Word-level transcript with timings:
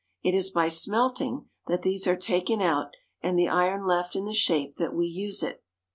It 0.23 0.33
is 0.33 0.49
by 0.49 0.67
smelting 0.67 1.45
that 1.67 1.83
these 1.83 2.07
are 2.07 2.15
taken 2.15 2.59
out 2.59 2.89
and 3.21 3.37
the 3.37 3.47
iron 3.49 3.85
left 3.85 4.15
in 4.15 4.25
the 4.25 4.33
shape 4.33 4.77
that 4.77 4.95
we 4.95 5.05
use 5.05 5.43
it. 5.43 5.63